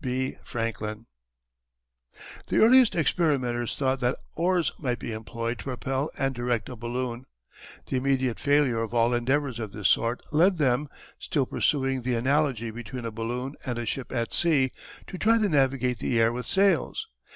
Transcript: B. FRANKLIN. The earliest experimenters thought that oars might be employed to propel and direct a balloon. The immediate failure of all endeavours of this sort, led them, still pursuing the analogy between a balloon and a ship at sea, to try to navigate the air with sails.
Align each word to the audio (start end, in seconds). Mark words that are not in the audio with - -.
B. 0.00 0.36
FRANKLIN. 0.44 1.06
The 2.46 2.58
earliest 2.58 2.94
experimenters 2.94 3.74
thought 3.74 3.98
that 3.98 4.14
oars 4.36 4.70
might 4.78 5.00
be 5.00 5.10
employed 5.10 5.58
to 5.58 5.64
propel 5.64 6.12
and 6.16 6.32
direct 6.36 6.68
a 6.68 6.76
balloon. 6.76 7.26
The 7.86 7.96
immediate 7.96 8.38
failure 8.38 8.80
of 8.80 8.94
all 8.94 9.12
endeavours 9.12 9.58
of 9.58 9.72
this 9.72 9.88
sort, 9.88 10.22
led 10.30 10.58
them, 10.58 10.88
still 11.18 11.46
pursuing 11.46 12.02
the 12.02 12.14
analogy 12.14 12.70
between 12.70 13.04
a 13.06 13.10
balloon 13.10 13.56
and 13.66 13.76
a 13.76 13.84
ship 13.86 14.12
at 14.12 14.32
sea, 14.32 14.70
to 15.08 15.18
try 15.18 15.36
to 15.36 15.48
navigate 15.48 15.98
the 15.98 16.20
air 16.20 16.32
with 16.32 16.46
sails. 16.46 17.08